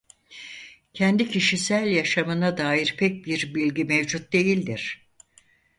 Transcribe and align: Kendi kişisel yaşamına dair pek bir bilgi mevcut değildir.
Kendi 0.93 1.29
kişisel 1.29 1.87
yaşamına 1.87 2.57
dair 2.57 2.95
pek 2.97 3.25
bir 3.25 3.55
bilgi 3.55 3.83
mevcut 3.85 4.33
değildir. 4.33 5.09